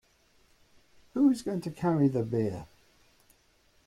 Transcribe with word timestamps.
Who 1.13 1.29
is 1.29 1.43
going 1.43 1.61
to 1.61 1.69
carry 1.69 2.07
the 2.07 2.23
beer? 2.23 2.65